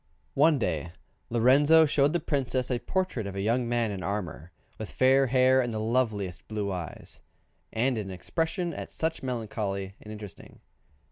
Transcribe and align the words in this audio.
One 0.33 0.57
day 0.57 0.93
Lorenzo 1.29 1.85
showed 1.85 2.11
the 2.11 2.19
Princess 2.19 2.71
a 2.71 2.79
portrait 2.79 3.27
of 3.27 3.35
a 3.35 3.41
young 3.41 3.69
man 3.69 3.91
in 3.91 4.01
armour, 4.01 4.51
with 4.79 4.91
fair 4.91 5.27
hair 5.27 5.61
and 5.61 5.71
the 5.71 5.77
loveliest 5.79 6.47
blue 6.47 6.71
eyes, 6.71 7.21
and 7.71 7.99
an 7.99 8.09
expression 8.09 8.73
at 8.73 8.91
once 8.99 9.21
melancholy 9.21 9.93
and 10.01 10.11
interesting. 10.11 10.59